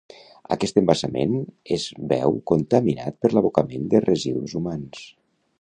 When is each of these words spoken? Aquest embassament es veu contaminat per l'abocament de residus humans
Aquest 0.53 0.79
embassament 0.81 1.35
es 1.77 1.85
veu 2.15 2.39
contaminat 2.53 3.23
per 3.27 3.33
l'abocament 3.37 3.89
de 3.93 4.05
residus 4.11 4.61
humans 4.63 5.07